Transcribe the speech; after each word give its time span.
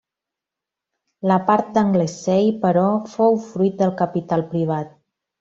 La 1.31 1.37
part 1.49 1.69
d'Anglesey, 1.75 2.49
però, 2.65 2.87
fou 3.13 3.39
fruit 3.51 3.79
del 3.83 3.95
capital 4.01 4.47
privat. 4.57 4.99